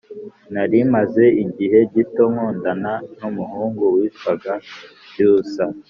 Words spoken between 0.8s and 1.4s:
maze